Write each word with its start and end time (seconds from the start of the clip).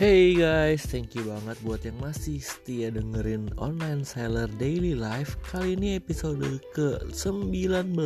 Hey 0.00 0.32
guys, 0.32 0.88
thank 0.88 1.12
you 1.12 1.28
banget 1.28 1.60
buat 1.60 1.84
yang 1.84 2.00
masih 2.00 2.40
setia 2.40 2.88
dengerin 2.88 3.52
Online 3.60 4.00
Seller 4.00 4.48
Daily 4.56 4.96
Life 4.96 5.36
Kali 5.44 5.76
ini 5.76 6.00
episode 6.00 6.40
ke-19 6.72 8.00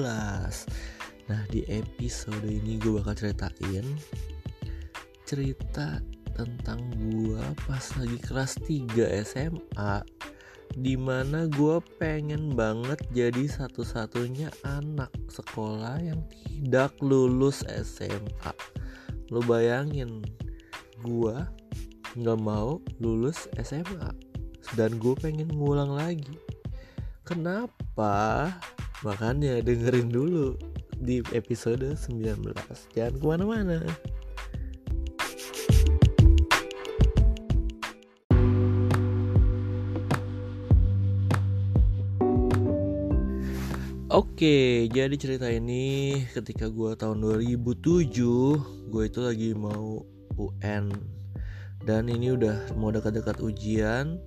Nah 1.31 1.43
di 1.55 1.63
episode 1.71 2.43
ini 2.43 2.83
gue 2.83 2.99
bakal 2.99 3.15
ceritain 3.15 3.87
Cerita 5.23 6.03
tentang 6.35 6.83
gue 6.99 7.39
pas 7.63 7.87
lagi 8.03 8.19
kelas 8.27 8.59
3 8.67 8.91
SMA 9.23 9.95
Di 10.75 10.99
mana 10.99 11.47
gue 11.47 11.79
pengen 12.03 12.59
banget 12.59 12.99
jadi 13.15 13.47
satu-satunya 13.47 14.51
anak 14.67 15.15
sekolah 15.31 16.03
yang 16.03 16.27
tidak 16.27 16.91
lulus 16.99 17.63
SMA 17.71 18.51
Lo 19.31 19.39
bayangin 19.47 20.27
gue 21.07 21.39
nggak 22.15 22.39
mau 22.39 22.79
lulus 23.03 23.51
SMA 23.59 24.11
dan 24.79 24.97
gue 25.03 25.15
pengen 25.19 25.51
ngulang 25.51 25.93
lagi. 25.93 26.39
Kenapa? 27.27 28.49
Makanya 29.03 29.61
dengerin 29.61 30.09
dulu 30.09 30.55
di 30.97 31.21
episode 31.35 31.83
19 31.83 32.55
jangan 32.95 33.15
ke 33.19 33.25
mana-mana. 33.27 33.83
Oke, 44.15 44.87
jadi 44.95 45.11
cerita 45.19 45.51
ini 45.51 46.23
ketika 46.31 46.71
gue 46.71 46.95
tahun 46.95 47.19
2007, 47.19 48.87
gue 48.87 49.03
itu 49.11 49.19
lagi 49.19 49.51
mau 49.59 50.07
UN 50.39 50.95
dan 51.85 52.09
ini 52.09 52.33
udah 52.33 52.75
mau 52.75 52.91
dekat-dekat 52.91 53.41
ujian. 53.45 54.19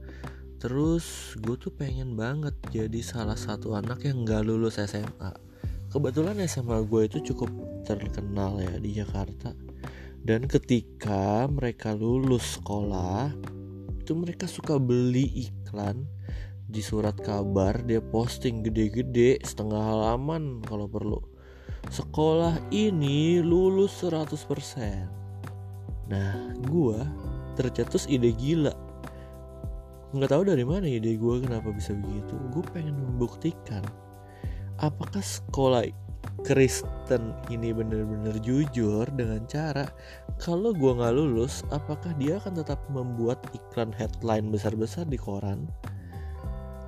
Terus 0.58 1.38
gue 1.38 1.53
tuh 1.53 1.69
pengen 1.69 2.17
banget 2.17 2.58
jadi 2.73 3.02
salah 3.05 3.38
satu 3.38 3.77
anak 3.77 4.02
yang 4.09 4.25
gak 4.25 4.41
lulus 4.41 4.81
SMA 4.81 5.47
kebetulan 5.88 6.38
SMA 6.45 6.83
gue 6.83 7.08
itu 7.08 7.33
cukup 7.33 7.49
terkenal 7.88 8.59
ya 8.59 8.75
di 8.77 9.02
Jakarta. 9.02 9.55
Dan 10.22 10.44
ketika 10.45 11.47
mereka 11.47 11.95
lulus 11.95 12.59
sekolah 12.59 13.31
itu 13.97 14.11
mereka 14.14 14.45
suka 14.47 14.75
beli 14.75 15.47
iklan 15.47 16.03
di 16.67 16.83
surat 16.83 17.16
kabar 17.16 17.80
dia 17.88 18.03
posting 18.03 18.59
gede-gede 18.59 19.39
setengah 19.39 19.80
halaman 19.80 20.59
kalau 20.67 20.92
perlu. 20.92 21.23
Sekolah 21.88 22.59
ini 22.75 23.39
lulus 23.39 24.03
100% 24.03 25.16
nah 26.08 26.55
gue 26.64 27.03
tercetus 27.58 28.05
ide 28.05 28.30
gila. 28.38 28.72
Nggak 30.13 30.30
tahu 30.31 30.44
dari 30.47 30.63
mana 30.63 30.86
ide 30.86 31.17
gue 31.17 31.36
kenapa 31.41 31.73
bisa 31.73 31.97
begitu. 31.97 32.38
Gue 32.53 32.64
pengen 32.72 32.95
membuktikan 32.95 33.81
apakah 34.77 35.22
sekolah 35.22 35.89
Kristen 36.45 37.33
ini 37.49 37.73
benar-benar 37.73 38.38
jujur 38.45 39.09
dengan 39.17 39.41
cara 39.49 39.89
kalau 40.38 40.69
gue 40.69 40.91
nggak 40.94 41.16
lulus 41.17 41.66
apakah 41.73 42.14
dia 42.22 42.38
akan 42.38 42.61
tetap 42.61 42.77
membuat 42.94 43.41
iklan 43.58 43.89
headline 43.89 44.53
besar-besar 44.53 45.09
di 45.09 45.17
koran? 45.17 45.66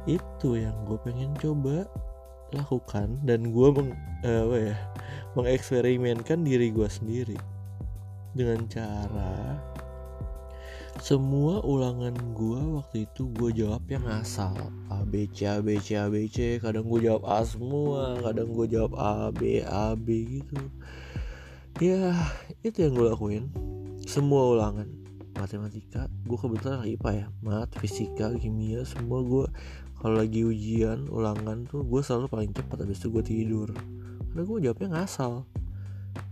Itu 0.05 0.53
yang 0.53 0.77
gue 0.85 1.01
pengen 1.01 1.33
coba 1.41 1.89
lakukan 2.53 3.21
dan 3.25 3.49
gue 3.49 3.67
meng, 3.73 3.89
uh, 4.25 4.53
ya 4.53 4.77
mengeksperimenkan 5.33 6.45
diri 6.45 6.69
gue 6.69 6.89
sendiri. 6.89 7.37
Dengan 8.29 8.69
cara 8.69 9.57
semua 10.99 11.63
ulangan 11.63 12.11
gue 12.35 12.59
waktu 12.75 13.07
itu 13.07 13.31
gue 13.31 13.63
jawab 13.63 13.87
yang 13.87 14.03
asal. 14.11 14.51
A 14.91 15.07
B 15.07 15.31
C 15.31 15.47
A 15.47 15.63
B 15.63 15.79
C 15.79 15.95
A 15.95 16.11
B 16.11 16.27
C. 16.27 16.59
Kadang 16.59 16.91
gue 16.91 17.07
jawab 17.07 17.23
A 17.23 17.39
semua 17.47 18.19
kadang 18.19 18.51
gue 18.51 18.67
jawab 18.67 18.99
A 18.99 19.31
B 19.31 19.63
A 19.63 19.95
B 19.95 20.27
gitu. 20.43 20.59
Ya 21.79 22.11
itu 22.67 22.83
yang 22.83 22.99
gue 22.99 23.07
lakuin. 23.15 23.47
Semua 24.03 24.51
ulangan. 24.51 24.91
Matematika 25.39 26.11
gue 26.27 26.35
kebetulan 26.35 26.83
IPA 26.83 27.11
ya. 27.15 27.27
Mat 27.47 27.71
fisika 27.79 28.35
kimia 28.35 28.83
semua 28.83 29.23
gue 29.23 29.47
kalau 30.03 30.19
lagi 30.19 30.43
ujian 30.43 31.07
ulangan 31.07 31.63
tuh 31.71 31.87
gue 31.87 32.03
selalu 32.03 32.27
paling 32.27 32.51
cepat 32.51 32.83
habis 32.83 32.99
itu 32.99 33.07
gue 33.07 33.23
tidur. 33.23 33.71
Karena 34.35 34.43
gue 34.43 34.57
jawabnya 34.67 34.99
ngasal 34.99 35.47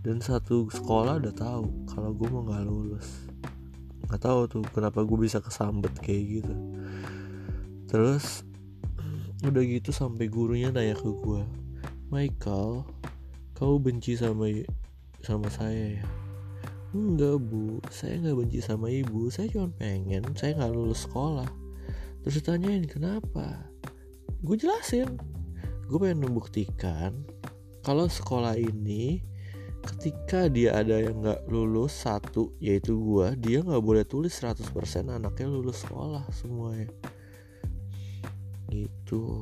dan 0.04 0.20
satu 0.20 0.68
sekolah 0.68 1.24
udah 1.24 1.34
tahu 1.36 1.88
kalau 1.88 2.12
gue 2.12 2.28
mau 2.28 2.44
nggak 2.44 2.68
lulus 2.68 3.28
nggak 4.08 4.22
tahu 4.24 4.40
tuh 4.48 4.64
kenapa 4.72 5.04
gue 5.04 5.18
bisa 5.20 5.44
kesambet 5.44 5.92
kayak 6.00 6.42
gitu. 6.42 6.54
Terus 7.88 8.48
udah 9.46 9.64
gitu 9.64 9.94
sampai 9.94 10.26
gurunya 10.32 10.74
nanya 10.74 10.98
ke 10.98 11.06
gue 11.14 11.46
Michael 12.10 12.82
kau 13.54 13.78
benci 13.78 14.16
sama 14.16 14.48
sama 15.20 15.52
saya 15.52 16.00
ya? 16.00 16.06
Enggak 16.96 17.44
bu. 17.44 17.84
Saya 17.92 18.16
nggak 18.24 18.38
benci 18.38 18.60
sama 18.64 18.88
ibu. 18.88 19.28
Saya 19.28 19.52
cuma 19.52 19.68
pengen. 19.76 20.24
Saya 20.40 20.56
nggak 20.56 20.72
lulus 20.72 21.04
sekolah. 21.04 21.50
Terus 22.24 22.40
ditanyain 22.40 22.88
kenapa? 22.88 23.68
Gue 24.40 24.56
jelasin. 24.56 25.20
Gue 25.92 25.98
pengen 26.00 26.24
membuktikan 26.24 27.28
kalau 27.84 28.08
sekolah 28.08 28.56
ini 28.56 29.24
ketika 29.88 30.52
dia 30.52 30.76
ada 30.76 31.00
yang 31.00 31.24
nggak 31.24 31.48
lulus 31.48 32.04
satu 32.04 32.52
yaitu 32.60 33.00
gua 33.00 33.32
dia 33.40 33.64
nggak 33.64 33.80
boleh 33.80 34.04
tulis 34.04 34.36
100% 34.36 34.68
anaknya 35.08 35.48
lulus 35.48 35.88
sekolah 35.88 36.28
semuanya. 36.36 36.92
Gitu. 38.68 39.40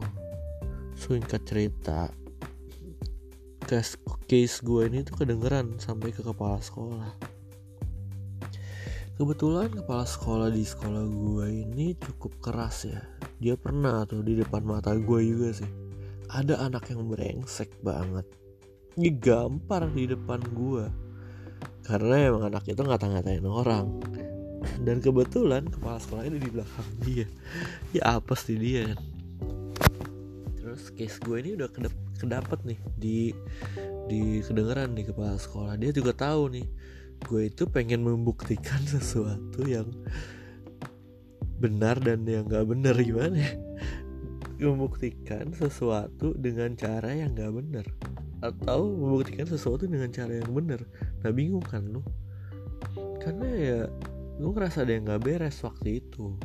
Singkat 0.95 1.41
cerita 1.44 2.13
case 3.66 3.97
case 4.29 4.61
gue 4.61 4.85
ini 4.85 5.01
tuh 5.01 5.25
kedengeran 5.25 5.81
sampai 5.81 6.13
ke 6.13 6.22
kepala 6.22 6.62
sekolah. 6.62 7.12
Kebetulan 9.17 9.73
kepala 9.73 10.06
sekolah 10.06 10.53
di 10.53 10.62
sekolah 10.62 11.01
gue 11.01 11.66
ini 11.66 11.97
cukup 11.97 12.38
keras 12.38 12.85
ya. 12.85 13.01
Dia 13.41 13.57
pernah 13.57 14.06
tuh 14.06 14.22
di 14.22 14.38
depan 14.38 14.62
mata 14.62 14.94
gue 14.94 15.19
juga 15.25 15.50
sih. 15.56 15.72
Ada 16.29 16.69
anak 16.69 16.94
yang 16.94 17.09
brengsek 17.09 17.81
banget 17.81 18.44
ngegampar 18.95 19.91
di 19.91 20.07
depan 20.07 20.39
gue 20.56 21.06
karena 21.85 22.33
emang 22.33 22.50
anak 22.50 22.66
itu 22.66 22.81
ngata-ngatain 22.81 23.45
orang. 23.45 24.01
Dan 24.81 24.97
kebetulan 24.97 25.69
kepala 25.69 26.01
sekolah 26.01 26.25
ini 26.25 26.41
di 26.41 26.50
belakang 26.50 26.89
dia. 27.06 27.29
Ya 27.94 28.17
apa 28.17 28.33
sih 28.33 28.57
dia. 28.57 28.97
Terus 30.57 30.89
case 30.97 31.22
gue 31.22 31.38
ini 31.45 31.53
udah 31.53 31.69
kedap 31.69 31.94
kedapet 32.17 32.59
nih. 32.66 32.79
Di 32.97 33.17
di 34.09 34.41
kedengeran 34.41 34.97
di 34.97 35.06
kepala 35.06 35.38
sekolah. 35.38 35.77
Dia 35.77 35.94
juga 35.94 36.17
tahu 36.17 36.57
nih 36.57 36.67
gue 37.29 37.41
itu 37.53 37.69
pengen 37.69 38.01
membuktikan 38.01 38.81
sesuatu 38.97 39.62
yang 39.69 39.85
benar 41.62 42.01
dan 42.01 42.25
yang 42.25 42.50
gak 42.50 42.66
benar. 42.66 42.97
Gimana 42.97 43.38
ya? 43.38 43.53
Membuktikan 44.57 45.53
sesuatu 45.53 46.33
dengan 46.33 46.73
cara 46.73 47.13
yang 47.13 47.38
gak 47.38 47.53
benar 47.53 47.85
atau 48.44 48.91
membuktikan 48.91 49.47
sesuatu 49.47 49.88
dengan 49.88 50.12
cara 50.12 50.41
yang 50.41 50.51
benar. 50.51 50.81
Nah 51.23 51.31
bingung 51.31 51.63
kan 51.63 51.85
lu? 51.88 52.01
Karena 53.23 53.47
ya 53.56 53.79
gue 54.35 54.51
ngerasa 54.51 54.84
ada 54.84 54.91
yang 54.91 55.07
gak 55.07 55.23
beres 55.23 55.63
waktu 55.63 56.03
itu. 56.03 56.35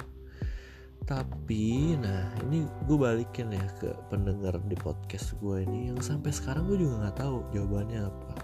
Tapi 1.08 1.98
nah 1.98 2.30
ini 2.46 2.68
gue 2.86 2.94
balikin 2.94 3.50
ya 3.50 3.66
ke 3.82 3.90
pendengar 4.12 4.54
di 4.68 4.76
podcast 4.78 5.34
gue 5.42 5.66
ini. 5.66 5.90
Yang 5.90 6.14
sampai 6.14 6.30
sekarang 6.30 6.70
gue 6.70 6.78
juga 6.78 7.08
nggak 7.08 7.18
tahu 7.18 7.36
jawabannya 7.50 8.00
apa. 8.06 8.34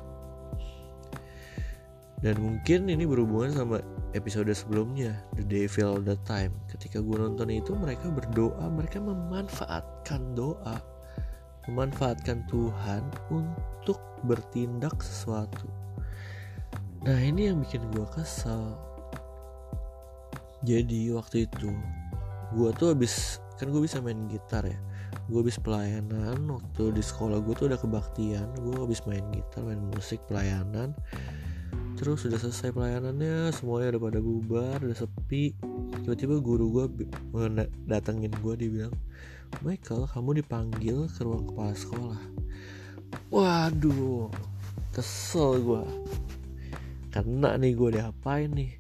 Dan 2.24 2.41
mungkin 2.41 2.88
ini 2.88 3.04
berhubungan 3.04 3.53
sama 3.53 3.76
episode 4.16 4.48
sebelumnya 4.56 5.15
The 5.36 5.44
Devil 5.44 6.00
the 6.03 6.16
Time. 6.24 6.56
Ketika 6.66 6.98
gue 6.98 7.16
nonton 7.21 7.53
itu 7.53 7.76
mereka 7.76 8.09
berdoa 8.09 8.66
mereka 8.72 8.98
memanfaatkan 8.98 10.32
doa 10.32 10.96
memanfaatkan 11.66 12.47
Tuhan 12.47 13.03
untuk 13.30 13.98
bertindak 14.24 15.03
sesuatu. 15.03 15.68
Nah 17.07 17.18
ini 17.22 17.51
yang 17.51 17.63
bikin 17.63 17.86
gue 17.95 18.07
kesel. 18.15 18.74
Jadi 20.66 21.15
waktu 21.15 21.47
itu 21.47 21.71
gue 22.54 22.71
tuh 22.74 22.95
habis 22.95 23.39
kan 23.59 23.71
gue 23.71 23.83
bisa 23.83 24.03
main 24.03 24.27
gitar 24.27 24.66
ya. 24.66 24.78
Gue 25.27 25.42
habis 25.42 25.59
pelayanan 25.59 26.39
waktu 26.51 26.95
di 26.95 27.03
sekolah 27.03 27.42
gue 27.42 27.54
tuh 27.54 27.66
ada 27.71 27.78
kebaktian. 27.78 28.47
Gue 28.59 28.74
habis 28.78 29.03
main 29.07 29.22
gitar, 29.30 29.62
main 29.62 29.83
musik 29.95 30.22
pelayanan. 30.27 30.95
Terus 31.97 32.28
sudah 32.28 32.36
selesai 32.36 32.77
pelayanannya, 32.77 33.51
semuanya 33.57 33.97
udah 33.97 34.03
pada 34.03 34.21
bubar, 34.21 34.78
udah 34.84 34.98
sepi. 34.98 35.57
Tiba-tiba 36.06 36.38
guru 36.38 36.70
gue 36.70 36.86
datengin 37.91 38.30
gue, 38.30 38.54
dia 38.54 38.70
bilang, 38.70 38.94
Michael 39.66 40.06
kamu 40.06 40.38
dipanggil 40.38 41.10
ke 41.10 41.20
ruang 41.26 41.50
kepala 41.50 41.74
sekolah. 41.74 42.22
Waduh 43.30 44.30
kesel 44.94 45.62
gue 45.62 45.82
karena 47.10 47.58
nih 47.58 47.72
gue 47.74 47.88
diapain 47.98 48.50
nih? 48.50 48.78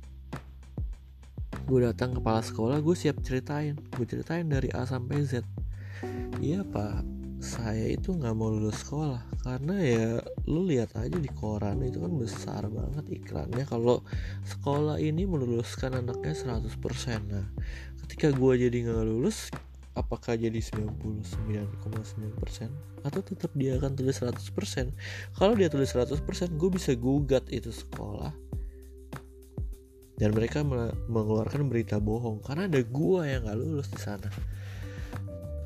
Gue 1.66 1.82
datang 1.82 2.14
kepala 2.14 2.46
sekolah 2.46 2.78
gue 2.78 2.94
siap 2.94 3.18
ceritain. 3.26 3.74
Gue 3.94 4.06
ceritain 4.06 4.46
dari 4.46 4.70
A 4.70 4.86
sampai 4.86 5.26
Z. 5.26 5.42
Iya 6.38 6.62
pak 6.62 7.15
saya 7.46 7.94
itu 7.94 8.10
nggak 8.10 8.34
mau 8.34 8.50
lulus 8.50 8.82
sekolah 8.82 9.22
karena 9.46 9.74
ya 9.78 10.18
lu 10.50 10.66
lihat 10.66 10.98
aja 10.98 11.14
di 11.14 11.30
koran 11.30 11.78
itu 11.86 12.02
kan 12.02 12.10
besar 12.18 12.66
banget 12.66 13.06
iklannya. 13.06 13.62
Kalau 13.62 14.02
sekolah 14.42 14.98
ini 14.98 15.22
meluluskan 15.22 15.94
anaknya 15.94 16.34
100% 16.34 16.66
nah 17.30 17.46
ketika 18.02 18.34
gue 18.34 18.52
jadi 18.66 18.76
nggak 18.90 19.06
lulus 19.06 19.54
apakah 19.94 20.34
jadi 20.34 20.58
99,9% 20.58 21.38
atau 23.06 23.20
tetap 23.22 23.50
dia 23.54 23.78
akan 23.78 23.94
tulis 23.96 24.18
100% 24.20 24.92
kalau 25.38 25.54
dia 25.54 25.70
tulis 25.70 25.88
100% 25.88 26.18
gue 26.58 26.70
bisa 26.74 26.92
gugat 26.98 27.46
itu 27.54 27.70
sekolah. 27.70 28.34
Dan 30.16 30.32
mereka 30.32 30.64
mengeluarkan 31.12 31.68
berita 31.68 32.00
bohong 32.00 32.40
karena 32.40 32.64
ada 32.64 32.80
gua 32.88 33.28
yang 33.28 33.44
gak 33.44 33.60
lulus 33.60 33.92
di 33.92 34.00
sana. 34.00 34.32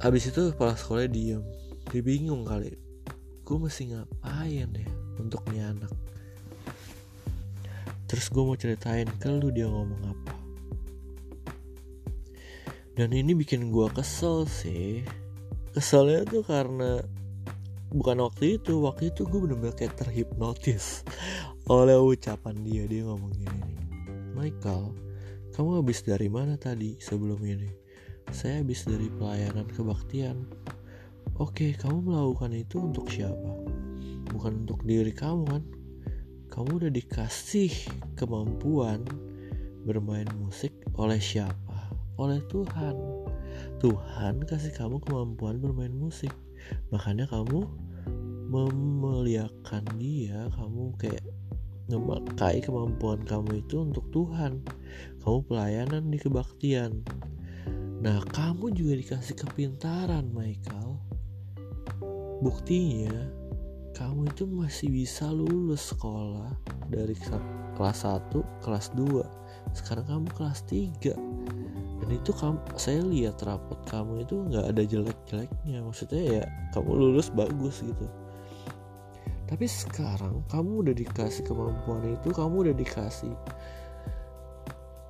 Habis 0.02 0.34
itu 0.34 0.50
kepala 0.50 0.74
sekolah 0.74 1.06
diem 1.06 1.38
dia 1.90 2.02
bingung 2.02 2.46
kali. 2.46 2.74
Gue 3.42 3.56
mesti 3.58 3.90
ngapain 3.90 4.70
ya 4.70 4.90
untuk 5.18 5.42
nih 5.50 5.66
anak? 5.74 5.92
Terus 8.06 8.26
gue 8.30 8.42
mau 8.42 8.58
ceritain 8.58 9.10
ke 9.18 9.30
lu 9.30 9.50
dia 9.50 9.66
ngomong 9.66 10.02
apa. 10.06 10.34
Dan 12.94 13.14
ini 13.14 13.34
bikin 13.34 13.70
gue 13.70 13.86
kesel 13.90 14.46
sih. 14.46 15.02
Keselnya 15.70 16.26
tuh 16.26 16.42
karena 16.42 17.02
bukan 17.90 18.22
waktu 18.22 18.58
itu 18.58 18.78
waktu 18.82 19.10
itu 19.10 19.26
gue 19.26 19.38
bener-bener 19.42 19.74
kayak 19.74 19.98
terhipnotis 19.98 21.02
oleh 21.70 21.98
ucapan 21.98 22.54
dia 22.62 22.86
dia 22.86 23.02
ngomong 23.02 23.34
gini 23.34 23.70
Michael, 24.30 24.94
kamu 25.52 25.82
habis 25.82 26.06
dari 26.06 26.30
mana 26.30 26.54
tadi 26.56 26.96
sebelum 26.96 27.42
ini? 27.44 27.68
Saya 28.30 28.62
habis 28.62 28.88
dari 28.88 29.10
pelayanan 29.12 29.68
kebaktian. 29.68 30.48
Oke, 31.40 31.72
kamu 31.72 32.04
melakukan 32.04 32.52
itu 32.52 32.76
untuk 32.84 33.08
siapa? 33.08 33.64
Bukan 34.28 34.68
untuk 34.68 34.84
diri 34.84 35.08
kamu 35.08 35.48
kan? 35.48 35.64
Kamu 36.52 36.84
udah 36.84 36.92
dikasih 36.92 37.72
kemampuan 38.12 39.08
bermain 39.88 40.28
musik 40.36 40.76
oleh 41.00 41.16
siapa? 41.16 41.96
Oleh 42.20 42.44
Tuhan. 42.52 42.92
Tuhan 43.80 44.44
kasih 44.44 44.76
kamu 44.76 45.00
kemampuan 45.00 45.64
bermain 45.64 45.96
musik. 45.96 46.28
Makanya 46.92 47.24
kamu 47.24 47.64
memuliakan 48.52 49.84
dia, 49.96 50.44
kamu 50.52 50.92
kayak 51.00 51.24
memakai 51.88 52.60
kemampuan 52.60 53.24
kamu 53.24 53.64
itu 53.64 53.80
untuk 53.80 54.04
Tuhan. 54.12 54.60
Kamu 55.24 55.48
pelayanan 55.48 56.12
di 56.12 56.20
kebaktian. 56.20 57.00
Nah, 58.04 58.20
kamu 58.28 58.76
juga 58.76 58.92
dikasih 59.00 59.40
kepintaran, 59.40 60.28
Michael. 60.36 60.89
Buktinya, 62.40 63.12
kamu 63.92 64.32
itu 64.32 64.44
masih 64.48 64.88
bisa 64.88 65.28
lulus 65.28 65.92
sekolah 65.92 66.56
dari 66.88 67.12
kelas 67.76 68.08
1, 68.08 68.64
kelas 68.64 68.96
2. 68.96 69.76
Sekarang 69.76 70.04
kamu 70.08 70.26
kelas 70.32 70.64
3. 70.66 71.14
Dan 72.00 72.08
itu 72.08 72.32
kamu, 72.32 72.56
saya 72.80 73.04
lihat 73.04 73.44
rapot 73.44 73.76
kamu 73.86 74.24
itu 74.24 74.40
nggak 74.48 74.66
ada 74.72 74.82
jelek-jeleknya. 74.82 75.84
Maksudnya 75.84 76.22
ya, 76.40 76.44
kamu 76.72 76.90
lulus 76.96 77.28
bagus 77.28 77.84
gitu 77.84 78.08
tapi 79.50 79.66
sekarang 79.66 80.46
kamu 80.46 80.86
udah 80.86 80.94
dikasih 80.94 81.42
kemampuan 81.42 82.06
itu 82.06 82.30
kamu 82.30 82.70
udah 82.70 82.76
dikasih 82.78 83.34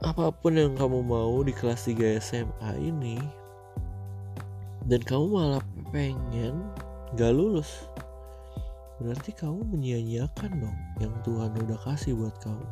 apa 0.01 0.33
pun 0.33 0.57
yang 0.57 0.73
kamu 0.73 1.05
mau 1.05 1.45
di 1.45 1.53
kelas 1.53 1.93
3 1.93 2.17
SMA 2.25 2.73
ini 2.81 3.21
dan 4.89 5.05
kamu 5.05 5.29
malah 5.29 5.65
pengen 5.93 6.57
gak 7.19 7.33
lulus. 7.35 7.89
Berarti 9.01 9.33
kamu 9.33 9.65
menyia-nyiakan 9.65 10.51
dong 10.61 10.79
yang 11.01 11.15
Tuhan 11.25 11.57
udah 11.57 11.79
kasih 11.89 12.13
buat 12.15 12.37
kamu. 12.45 12.69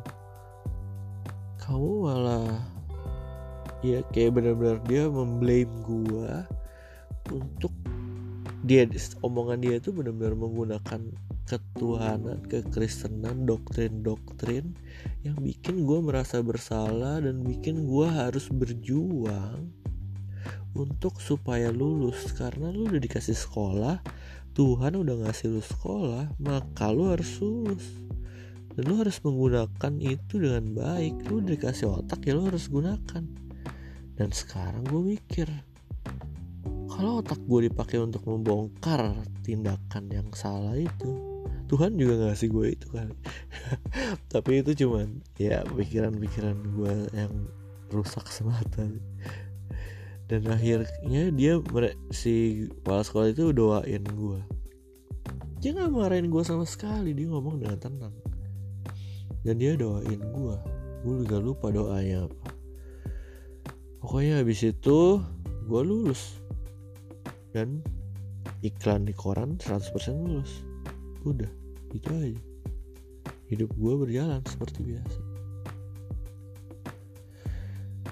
Kamu 1.57 1.89
malah 2.05 2.61
ya 3.81 4.03
kayak 4.11 4.37
benar-benar 4.37 4.77
dia 4.85 5.07
memblame 5.07 5.73
gua 5.87 6.43
untuk 7.31 7.71
dia 8.67 8.83
omongan 9.23 9.63
dia 9.63 9.79
itu 9.79 9.89
benar-benar 9.95 10.35
menggunakan 10.35 11.01
ketuhanan, 11.49 12.45
kekristenan, 12.45 13.49
doktrin-doktrin 13.49 14.77
yang 15.25 15.33
bikin 15.41 15.87
gue 15.87 15.99
merasa 16.03 16.45
bersalah 16.45 17.23
dan 17.23 17.41
bikin 17.41 17.89
gue 17.89 18.05
harus 18.05 18.45
berjuang 18.53 19.73
untuk 20.75 21.21
supaya 21.23 21.73
lulus. 21.73 22.33
Karena 22.35 22.69
lu 22.69 22.89
udah 22.89 23.01
dikasih 23.01 23.37
sekolah 23.37 24.01
Tuhan 24.59 24.97
udah 24.99 25.23
ngasih 25.23 25.55
lu 25.55 25.63
sekolah 25.63 26.35
maka 26.41 26.91
lu 26.91 27.07
harus 27.15 27.39
lulus. 27.39 27.85
Dan 28.75 28.91
lu 28.91 28.99
harus 28.99 29.17
menggunakan 29.23 29.93
itu 30.03 30.35
dengan 30.35 30.75
baik. 30.75 31.31
Lu 31.31 31.39
udah 31.39 31.55
dikasih 31.55 31.87
otak 31.87 32.27
ya 32.27 32.35
lu 32.35 32.51
harus 32.51 32.67
gunakan. 32.67 33.23
Dan 34.19 34.29
sekarang 34.35 34.83
gue 34.83 35.15
mikir 35.15 35.47
kalau 36.91 37.23
otak 37.23 37.39
gue 37.47 37.71
dipakai 37.71 38.03
untuk 38.03 38.27
membongkar 38.27 39.15
tindakan 39.47 40.11
yang 40.11 40.27
salah 40.35 40.75
itu 40.75 41.15
Tuhan 41.71 41.95
juga 41.95 42.27
ngasih 42.27 42.51
gue 42.51 42.67
itu 42.75 42.87
kan. 42.91 43.15
Tapi 44.33 44.59
itu 44.59 44.75
cuman 44.83 45.23
ya 45.39 45.63
pikiran-pikiran 45.63 46.57
gue 46.75 46.93
yang 47.15 47.31
rusak 47.95 48.27
semata 48.27 48.89
dan 50.29 50.45
akhirnya 50.45 51.33
dia 51.33 51.57
si 52.13 52.69
kepala 52.69 53.01
sekolah 53.01 53.33
itu 53.33 53.49
doain 53.49 54.05
gue 54.05 54.39
dia 55.59 55.75
nggak 55.75 55.91
marahin 55.91 56.31
gue 56.31 56.39
sama 56.39 56.63
sekali 56.63 57.11
dia 57.11 57.27
ngomong 57.27 57.59
dengan 57.59 57.75
tenang. 57.79 58.15
Dan 59.43 59.59
dia 59.59 59.75
doain 59.75 60.19
gue 60.19 60.55
gue 61.03 61.15
juga 61.27 61.37
lupa 61.39 61.67
doanya 61.67 62.31
apa. 62.31 62.47
Pokoknya 63.99 64.39
habis 64.39 64.63
itu 64.63 65.19
gue 65.67 65.81
lulus. 65.83 66.39
Dan 67.51 67.83
iklan 68.63 69.03
di 69.03 69.11
koran 69.11 69.59
100% 69.59 69.91
lulus. 70.15 70.63
Udah 71.27 71.51
itu 71.91 72.07
aja. 72.07 72.41
Hidup 73.51 73.75
gue 73.75 73.93
berjalan 73.99 74.39
seperti 74.47 74.95
biasa 74.95 75.28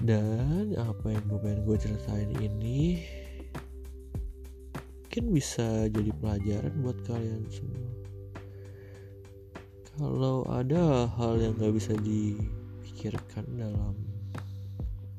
dan 0.02 0.74
apa 0.78 1.10
yang 1.10 1.24
gue 1.26 1.38
pengen 1.42 1.60
gue 1.66 1.76
ceritain 1.78 2.30
ini 2.38 3.02
mungkin 5.18 5.34
bisa 5.34 5.90
jadi 5.90 6.14
pelajaran 6.14 6.74
buat 6.78 6.98
kalian 7.02 7.42
semua. 7.50 7.90
Kalau 9.98 10.46
ada 10.46 11.10
hal 11.18 11.42
yang 11.42 11.58
gak 11.58 11.74
bisa 11.74 11.90
dipikirkan 11.98 13.42
dalam 13.58 13.98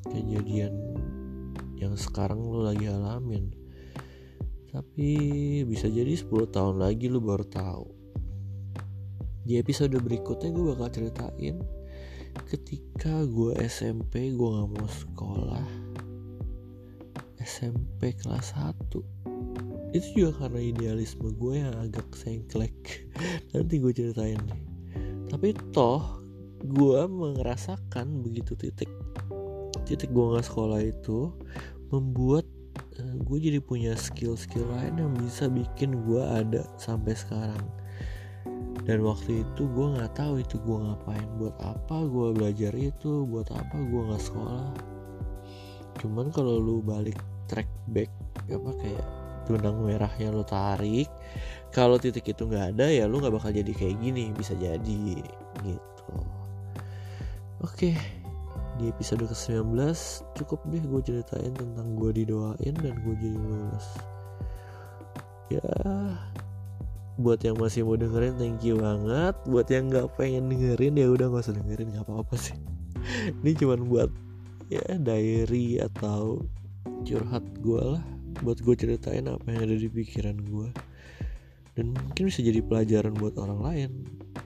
kejadian 0.08 0.72
yang 1.76 2.00
sekarang 2.00 2.40
lo 2.40 2.64
lagi 2.64 2.88
alamin 2.88 3.52
tapi 4.72 5.10
bisa 5.68 5.92
jadi 5.92 6.16
10 6.16 6.54
tahun 6.54 6.80
lagi 6.80 7.12
lo 7.12 7.20
baru 7.20 7.44
tahu. 7.44 7.86
Di 9.44 9.60
episode 9.60 9.98
berikutnya 10.00 10.54
gue 10.54 10.64
bakal 10.72 10.88
ceritain 10.94 11.60
ketika 12.48 13.26
gue 13.28 13.58
SMP 13.66 14.32
gue 14.32 14.50
gak 14.50 14.70
mau 14.70 14.88
sekolah. 14.88 15.68
SMP 17.40 18.14
kelas 18.20 18.54
1 18.56 19.96
itu 19.98 20.08
juga 20.14 20.46
karena 20.46 20.62
idealisme 20.62 21.34
gue 21.34 21.54
yang 21.66 21.74
agak 21.82 22.06
sengklek. 22.14 23.10
Nanti 23.58 23.82
gue 23.82 23.92
ceritain 23.92 24.38
nih 24.46 24.70
tapi 25.30 25.54
toh 25.72 26.26
gue 26.66 27.02
merasakan 27.08 28.26
begitu 28.26 28.58
titik 28.58 28.90
titik 29.86 30.10
gue 30.12 30.26
gak 30.36 30.44
sekolah 30.50 30.82
itu 30.82 31.32
membuat 31.94 32.44
uh, 33.00 33.16
gue 33.24 33.38
jadi 33.38 33.62
punya 33.62 33.94
skill-skill 33.96 34.68
lain 34.68 35.00
yang 35.00 35.14
bisa 35.16 35.48
bikin 35.48 36.02
gue 36.04 36.20
ada 36.20 36.66
sampai 36.76 37.14
sekarang 37.14 37.62
dan 38.88 39.04
waktu 39.04 39.44
itu 39.44 39.68
gue 39.68 39.88
nggak 39.98 40.14
tahu 40.16 40.40
itu 40.40 40.56
gue 40.64 40.78
ngapain 40.80 41.30
buat 41.36 41.56
apa 41.60 42.06
gue 42.08 42.28
belajar 42.36 42.74
itu 42.78 43.28
buat 43.28 43.48
apa 43.52 43.76
gue 43.76 44.02
nggak 44.12 44.24
sekolah. 44.24 44.70
Cuman 46.00 46.32
kalau 46.32 46.60
lu 46.60 46.80
balik 46.80 47.20
track 47.52 47.68
back 47.92 48.12
apa 48.48 48.72
kayak 48.80 49.06
benang 49.50 49.82
merahnya 49.82 50.30
lu 50.30 50.46
tarik 50.46 51.10
kalau 51.74 51.98
titik 51.98 52.30
itu 52.30 52.46
nggak 52.46 52.78
ada 52.78 52.86
ya 52.90 53.10
lu 53.10 53.18
nggak 53.18 53.34
bakal 53.34 53.50
jadi 53.50 53.74
kayak 53.74 53.98
gini 53.98 54.30
bisa 54.34 54.54
jadi 54.58 55.22
gitu. 55.66 56.14
Oke 57.66 57.98
di 58.80 58.88
episode 58.88 59.28
ke-19 59.28 59.76
cukup 60.40 60.64
deh 60.72 60.80
gue 60.80 61.02
ceritain 61.04 61.52
tentang 61.52 62.00
gue 62.00 62.16
didoain 62.16 62.76
dan 62.80 62.96
gue 63.04 63.16
jadi 63.20 63.38
lulus. 63.38 63.88
Ya 65.50 65.66
buat 67.20 67.44
yang 67.44 67.60
masih 67.60 67.84
mau 67.84 68.00
dengerin 68.00 68.40
thank 68.40 68.64
you 68.64 68.80
banget. 68.80 69.36
Buat 69.44 69.68
yang 69.68 69.92
nggak 69.92 70.16
pengen 70.16 70.48
dengerin 70.48 70.96
ya 70.96 71.12
udah 71.12 71.28
nggak 71.28 71.44
usah 71.44 71.56
dengerin 71.60 71.92
nggak 71.92 72.08
apa-apa 72.08 72.36
sih. 72.40 72.56
Ini 73.44 73.52
cuman 73.60 73.80
buat 73.92 74.10
ya 74.72 74.82
diary 74.96 75.84
atau 75.84 76.48
curhat 77.04 77.44
gue 77.60 77.84
lah. 78.00 78.04
Buat 78.40 78.64
gue 78.64 78.76
ceritain 78.80 79.28
apa 79.28 79.44
yang 79.52 79.68
ada 79.68 79.76
di 79.76 79.92
pikiran 79.92 80.40
gue 80.40 80.72
dan 81.76 81.96
mungkin 81.96 82.28
bisa 82.28 82.40
jadi 82.40 82.64
pelajaran 82.64 83.16
buat 83.20 83.36
orang 83.36 83.60
lain. 83.60 83.92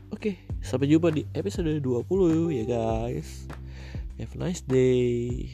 Oke 0.10 0.42
sampai 0.66 0.90
jumpa 0.90 1.14
di 1.14 1.30
episode 1.38 1.70
20 1.78 2.58
ya 2.58 2.66
guys. 2.66 3.46
Have 4.18 4.34
a 4.34 4.50
nice 4.50 4.66
day 4.66 5.50